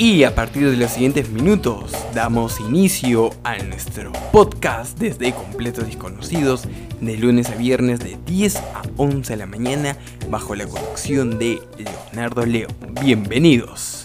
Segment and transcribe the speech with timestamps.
[0.00, 6.68] Y a partir de los siguientes minutos damos inicio a nuestro podcast desde Completos Desconocidos
[7.00, 9.96] de lunes a viernes de 10 a 11 de la mañana
[10.30, 12.68] bajo la conducción de Leonardo Leo.
[13.02, 14.04] Bienvenidos.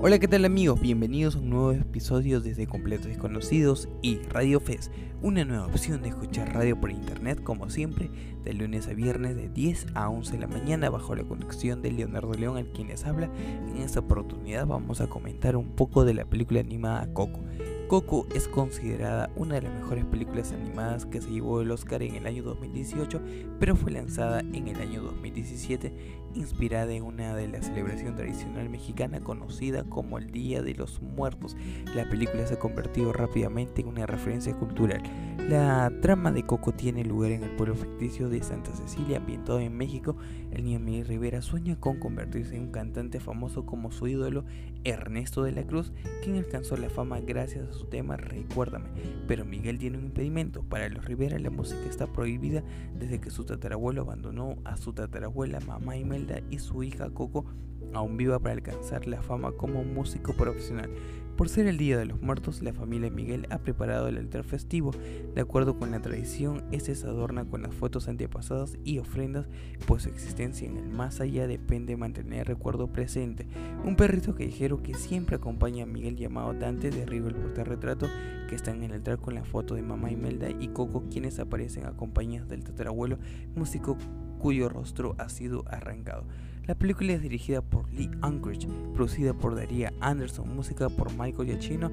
[0.00, 0.80] Hola, ¿qué tal amigos?
[0.80, 4.92] Bienvenidos a un nuevo episodio desde Completos Desconocidos y Radio Fest,
[5.22, 8.08] una nueva opción de escuchar radio por internet como siempre,
[8.44, 11.90] de lunes a viernes de 10 a 11 de la mañana bajo la conducción de
[11.90, 13.28] Leonardo León, al quien les habla.
[13.74, 17.40] En esta oportunidad vamos a comentar un poco de la película animada Coco.
[17.88, 22.16] Coco es considerada una de las mejores películas animadas que se llevó el Oscar en
[22.16, 23.18] el año 2018,
[23.58, 25.94] pero fue lanzada en el año 2017,
[26.34, 31.56] inspirada en una de la celebración tradicional mexicana conocida como el Día de los Muertos.
[31.94, 35.02] La película se ha convertido rápidamente en una referencia cultural.
[35.48, 39.74] La trama de Coco tiene lugar en el pueblo ficticio de Santa Cecilia, ambientado en
[39.74, 40.14] México.
[40.50, 44.44] El niño Miguel Rivera sueña con convertirse en un cantante famoso como su ídolo
[44.84, 48.88] Ernesto de la Cruz, quien alcanzó la fama gracias a su tema Recuérdame.
[49.26, 50.62] Pero Miguel tiene un impedimento.
[50.62, 52.62] Para los Rivera la música está prohibida
[52.98, 57.46] desde que su tatarabuelo abandonó a su tatarabuela mamá Imelda y su hija Coco
[57.94, 60.90] aún viva para alcanzar la fama como músico profesional.
[61.38, 64.90] Por ser el Día de los Muertos, la familia Miguel ha preparado el altar festivo.
[65.36, 69.46] De acuerdo con la tradición, este se adorna con las fotos antepasadas y ofrendas,
[69.86, 73.46] pues su existencia en el más allá depende de mantener el recuerdo presente.
[73.84, 78.08] Un perrito callejero que siempre acompaña a Miguel llamado Dante derriba el portarretrato
[78.48, 81.86] que está en el altar con la foto de mamá Imelda y Coco, quienes aparecen
[81.86, 83.18] acompañados del tatarabuelo,
[83.54, 83.96] músico
[84.40, 86.24] cuyo rostro ha sido arrancado.
[86.68, 91.90] La película es dirigida por Lee Unkrich, producida por Daria Anderson, música por Michael Giacchino,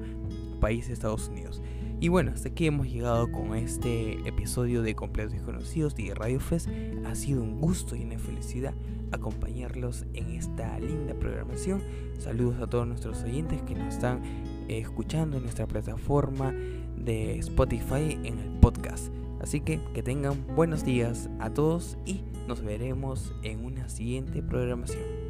[0.60, 1.62] país de Estados Unidos.
[1.98, 6.68] Y bueno, hasta aquí hemos llegado con este episodio de Completos Desconocidos y Radio Fest.
[7.06, 8.74] Ha sido un gusto y una felicidad
[9.12, 11.82] acompañarlos en esta linda programación.
[12.18, 14.20] Saludos a todos nuestros oyentes que nos están
[14.68, 16.52] escuchando en nuestra plataforma
[16.98, 19.10] de Spotify en el podcast.
[19.40, 25.26] Así que que tengan buenos días a todos y nos veremos en una siguiente programación.